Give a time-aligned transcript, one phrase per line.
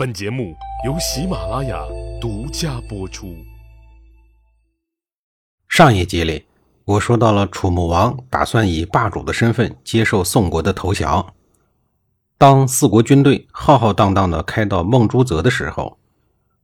[0.00, 0.56] 本节目
[0.86, 1.78] 由喜马拉雅
[2.18, 3.36] 独家播出。
[5.68, 6.46] 上一集里，
[6.86, 11.34] 我说到了楚穆王打算以霸主的身份接受宋国的投降。
[12.38, 15.98] 当四国军队浩浩荡荡的开到孟朱泽的时候，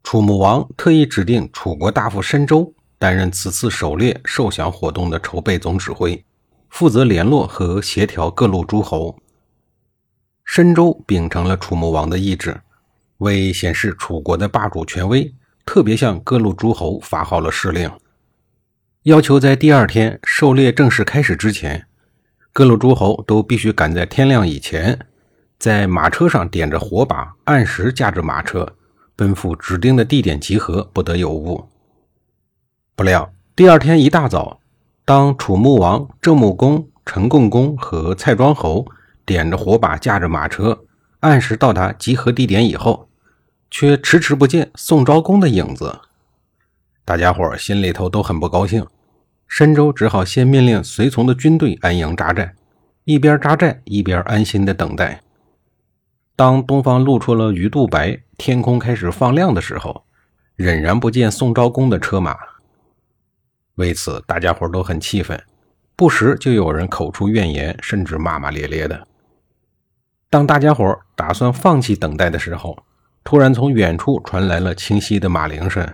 [0.03, 6.25] 楚穆王特意指定楚国大夫申州担任此次狩猎受降活动的筹备总指挥，
[6.71, 9.19] 负责联络和协调各路诸侯。
[10.43, 12.63] 申州秉承了楚穆王的意志，
[13.19, 17.91] 为显示楚国的霸主权威，特别向各路诸侯发号了施令，
[19.03, 21.87] 要求在第二天狩猎正式开始之前，
[22.53, 24.99] 各路诸侯都必须赶在天亮以前，
[25.59, 28.77] 在马车上点着火把，按时驾着马车。
[29.19, 31.71] 奔赴指定的地点集合，不得有误。
[32.95, 34.61] 不料第二天一大早，
[35.07, 38.85] 当楚穆王郑穆公、陈共公和蔡庄侯
[39.25, 40.85] 点着火把，驾着马车，
[41.21, 43.06] 按时到达集合地点以后，
[43.79, 46.01] 却迟迟不见宋昭公的影子。
[47.05, 48.87] 大家伙心里头都很不高兴。
[49.47, 52.55] 申州只好先命令随从的军队安营扎寨，
[53.05, 55.21] 一边扎寨一边安心的等待。
[56.35, 60.07] 当东方露出了鱼肚白，天空开始放亮的时候，
[60.55, 62.35] 仍然不见宋昭公的车马。
[63.75, 65.39] 为此，大家伙都很气愤，
[65.95, 69.07] 不时就有人口出怨言，甚至骂骂咧咧的。
[70.31, 72.83] 当大家伙打算放弃等待的时候，
[73.27, 75.85] 突然从远处传来了清晰的马铃声，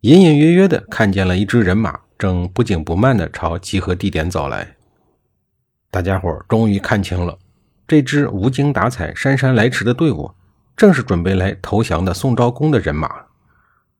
[0.00, 4.74] 隐隐约约的看见了一支人马正不紧不慢的朝集合地点走来。
[5.88, 7.38] 大家伙终于看清了。
[7.86, 10.32] 这支无精打采、姗姗来迟的队伍，
[10.76, 13.08] 正是准备来投降的宋昭公的人马，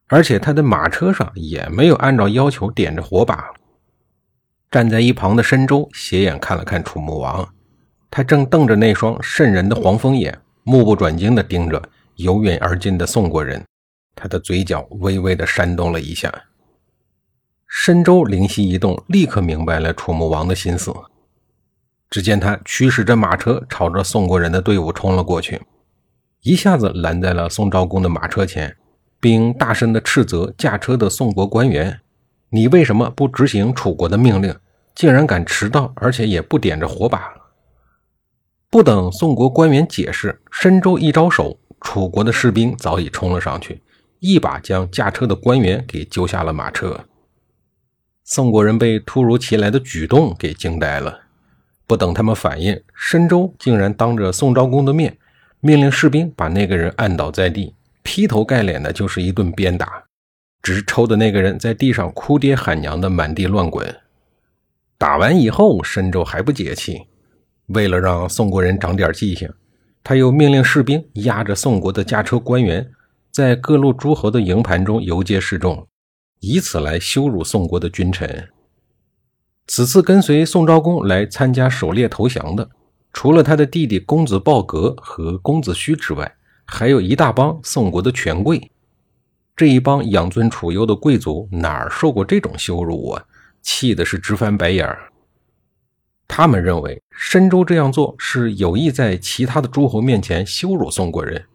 [0.08, 3.52] 而且他的马车上也没有按照要求点着火把。
[4.68, 7.48] 站在一旁的申州斜眼看了看楚穆王，
[8.10, 11.80] 他正瞪着那双渗人的黄蜂眼，目不转睛地盯着
[12.18, 13.64] 由远而近的宋国人，
[14.16, 16.32] 他的嘴角微微的扇动了一下。
[17.68, 20.92] 申州灵犀一动，立刻明白了楚穆王的心思。
[22.10, 25.62] 只见他驱使着马车朝着宋国人的队伍冲了过去，
[26.42, 28.76] 一下子拦在了宋昭公的马车前，
[29.20, 32.00] 并大声地斥责驾车的宋国官员
[32.50, 34.52] ：“你为什么不执行楚国的命令？
[34.96, 37.32] 竟然敢迟到，而且也不点着火把！”
[38.68, 43.82] 不等宋国官员解释，申州一招手，楚国的士兵早已冲了上去，
[44.18, 47.06] 一把将驾车的官员给揪下了马车。
[48.24, 51.20] 宋国人被突如其来的举动给惊呆了。
[51.86, 55.16] 不等他们反应，申州竟然当着宋昭公的面，
[55.60, 60.04] 命令士兵把那个人按倒在地，劈头盖脸的就是一顿鞭打，
[60.60, 63.96] 直抽的那个人在地上哭爹喊娘的满地乱滚。
[64.98, 67.06] 打完以后，申州还不解气，
[67.68, 69.50] 为了让宋国人长点记性，
[70.02, 72.90] 他又命令士兵押着宋国的驾车官员，
[73.30, 75.86] 在各路诸侯的营盘中游街示众，
[76.40, 78.48] 以此来羞辱宋国的君臣。
[79.66, 82.70] 此次跟随宋昭公来参加狩猎投降的，
[83.12, 88.70] 除了他的弟弟公子鲍革和公子胥之外，还有一大帮宋国的权贵。
[89.54, 93.24] 这一帮养尊处优的贵族哪儿受过这种羞辱啊？
[93.60, 95.12] 气的是直翻白眼儿。
[96.26, 101.46] 他们认为申州这样做是有意在其他的诸侯面前羞辱宋国人，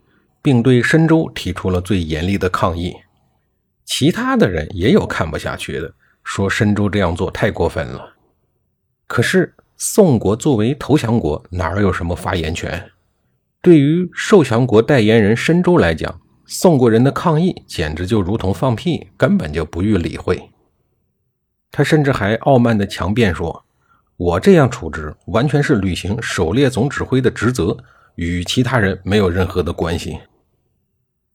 [0.41, 2.93] 并对申州提出了最严厉的抗议。
[3.85, 5.93] 其他的人也有看不下去的。
[6.21, 8.15] 说申州这样做太过分了，
[9.07, 12.91] 可是宋国作为投降国，哪有什么发言权？
[13.61, 20.49] 对于受降国代言人申州来讲，宋国人的抗议简直就如同放屁，根本就不予理会。
[21.71, 23.65] 他甚至还傲慢地强辩说
[24.23, 27.75] ：“我这样处置，完全是履行狩猎总指挥的职责，
[28.15, 30.17] 与其他人没有任何的关系。”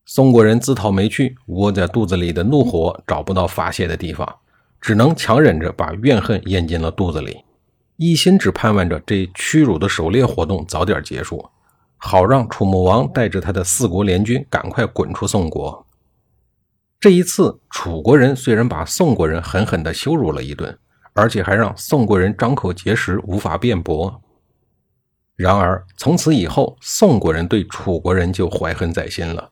[0.05, 4.27] 宋国人自讨没趣，窝在肚子里的怒火找不到发泄的地方。
[4.81, 7.43] 只能强忍着把怨恨咽进了肚子里，
[7.97, 11.47] 一心只盼望着这屈辱的狩猎活动早点结束，
[11.97, 15.85] 好让楚穆王带着他的四国联军赶快滚出宋国。
[16.99, 20.79] 这一次，楚国人虽然把宋国人狠狠地羞辱了一顿，
[21.13, 24.21] 而且还让宋国人张口结舌，无法辩驳。
[25.35, 29.49] 然而，从此以后，宋国人对楚国人就怀恨在心了，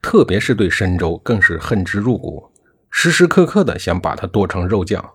[0.00, 2.50] 特别是对申州，更是恨之入骨。
[2.90, 5.12] 时时刻刻的想把他剁成肉酱。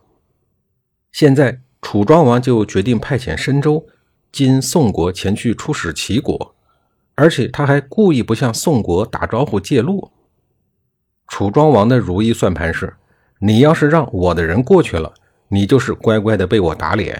[1.12, 3.88] 现在楚庄王就决定派遣申州
[4.32, 6.56] 经宋国前去出使齐国，
[7.16, 10.12] 而且他还故意不向宋国打招呼借路。
[11.28, 12.96] 楚庄王的如意算盘是：
[13.40, 15.12] 你要是让我的人过去了，
[15.52, 17.14] 你就是乖乖的被我打脸；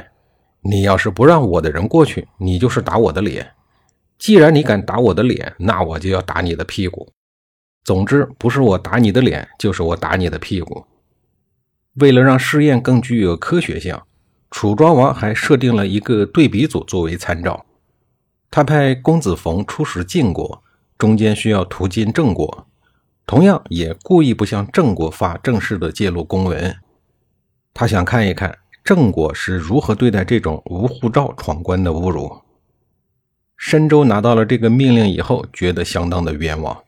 [0.62, 3.52] 你要是不让我的人过去，你就是打我的脸。
[4.18, 7.12] 既然你敢打我的脸，那我就要打你的屁股。
[7.84, 10.86] 总之，不是我打你的脸，就是我打你的屁股。
[11.96, 14.00] 为了让试验更具有科学性，
[14.50, 17.66] 楚庄王还设定了一个对比组作为参照。
[18.50, 20.64] 他派公子冯出使晋国，
[20.98, 22.68] 中间需要途经郑国，
[23.26, 26.74] 同样也故意不向郑国发正式的介入公文。
[27.74, 32.42] 他想看一看郑国是如何对待这种无护照闯关的侮辱。
[33.56, 36.84] 申州拿到了这个命令以后，觉得相当的冤枉。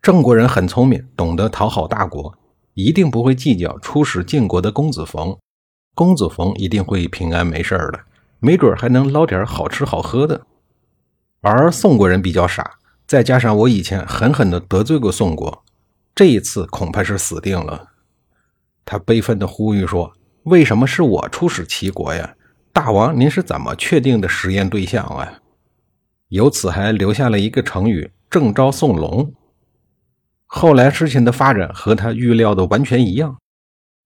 [0.00, 2.38] 郑国人很聪明，懂得讨好大国，
[2.72, 5.36] 一定不会计较出使晋国的公子冯。
[5.94, 8.00] 公子冯一定会平安没事的，
[8.38, 10.46] 没准还能捞点好吃好喝的。
[11.42, 15.62] 而宋国人比较傻，再加上我以前狠狠地得罪过宋国，
[16.14, 17.89] 这一次恐怕是死定了。
[18.90, 22.34] 他悲愤地呼吁说：“为什么是我出使齐国呀？
[22.72, 25.32] 大王，您是怎么确定的实验对象啊？”
[26.26, 29.32] 由此还留下了一个成语“郑昭宋龙”。
[30.44, 33.38] 后来事情的发展和他预料的完全一样，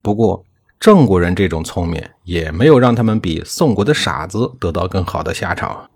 [0.03, 0.45] 不过
[0.79, 5.89] 郑国人这种聪明也没有让他们比宋国的傻子得到更好的下场。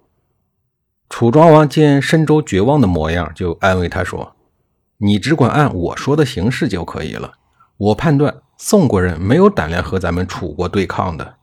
[1.11, 4.35] 楚庄王见申州绝望的模样，就安慰他说
[4.96, 7.35] ：“你只管按我说的行事就可以了。
[7.78, 11.36] 我判断宋国人没有胆量和咱们楚国对抗的，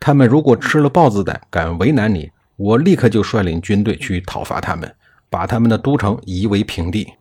[0.00, 4.94] 他们如果吃了豹子胆，敢为难你，我立刻就率领军队去讨伐他们，
[5.28, 7.12] 把他们的都城夷为平地。”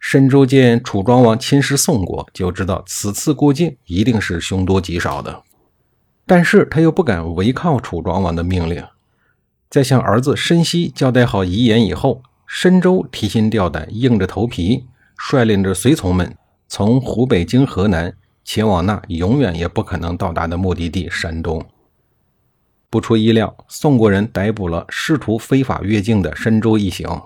[0.00, 5.42] 申州见楚庄王亲师宋国，就知道此次过境一定是凶多吉少的。
[6.26, 8.82] 但是他又不敢违抗楚庄王的命令。
[9.68, 14.86] 在向儿子申息交代好遗言以后，申州提心吊胆，硬着头皮，
[15.16, 16.36] 率领着随从们
[16.76, 18.12] 从湖北经河南，
[18.42, 21.64] 前往那永远也不可能到达的目的地山东。
[22.90, 27.22] 不出意料，宋国人逮捕了试图非法越境的申州一行。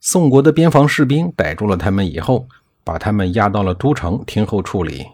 [0.00, 2.48] 宋国的边防士兵逮住了他们以后，
[2.82, 5.06] 把他们押到了都城听候处理。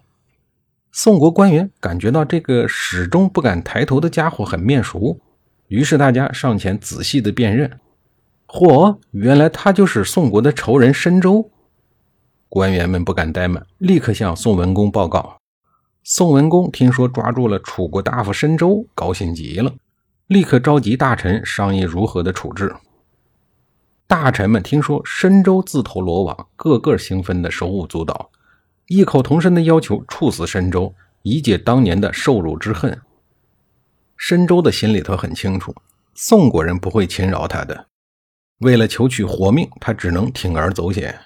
[0.93, 5.19] 宋国官员感觉到这个始终不敢抬头的家伙很面熟，
[5.67, 7.81] 于是大家上前仔细的辨认。
[8.47, 11.51] 嚯，原来他就是宋国的仇人申州。
[12.55, 15.39] 官员们不敢怠慢，立刻向宋文公报告。
[16.05, 19.73] 宋文公听说抓住了楚国大夫申州，高兴极了，
[20.27, 22.77] 立刻召集大臣商议如何的处置。
[24.07, 28.31] 大臣们听说申州自投罗网，个个兴奋的手舞足蹈，
[28.89, 33.01] 异口同声的要求处死申州，以解当年的受辱之恨。
[34.19, 35.75] 申州的心里头很清楚，
[36.15, 37.87] 宋国人不会轻饶他的。
[38.59, 41.19] 为了求取活命，他只能铤而走险。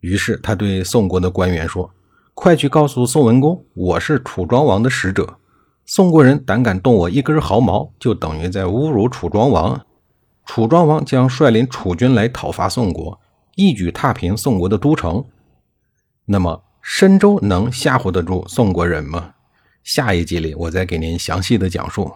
[0.00, 1.90] 于是他对宋国的官员说
[2.34, 5.36] ：“快去告诉宋文公，我是楚庄王的使者。
[5.84, 9.84] 宋国人胆敢动我一根毫毛，就等于在侮辱楚庄王。”
[10.46, 13.20] 楚庄王将率领楚军来讨伐宋国，
[13.54, 15.24] 一举踏平宋国的都城。
[16.24, 19.34] 那么，申州能吓唬得住宋国人吗？
[19.84, 22.10] 下一集里，我再给您详细的讲述。